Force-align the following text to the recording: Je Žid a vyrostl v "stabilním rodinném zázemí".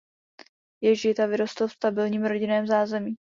Je 0.81 0.95
Žid 0.95 1.19
a 1.19 1.25
vyrostl 1.25 1.67
v 1.67 1.71
"stabilním 1.71 2.25
rodinném 2.25 2.67
zázemí". 2.67 3.15